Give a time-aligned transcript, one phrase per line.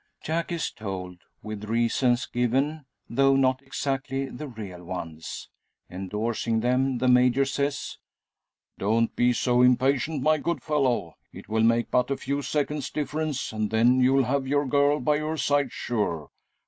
[0.23, 5.47] Jack is told, with reasons given, though not exactly the real ones.
[5.91, 7.99] Endorsing them, the Major says
[8.79, 11.17] "Don't be so impatient, my good fellow!
[11.31, 15.17] It will make but a few seconds' difference; and then you'll have your girl by
[15.17, 16.31] your side, sure.